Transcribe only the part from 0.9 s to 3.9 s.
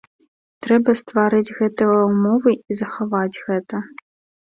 стварыць гэтыя ўмовы і захаваць гэта.